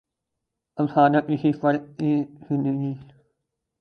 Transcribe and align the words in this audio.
افسانہ 0.77 1.17
کسی 1.19 1.51
فرد 1.51 1.81
کے 1.97 2.15
زندگی 2.49 2.93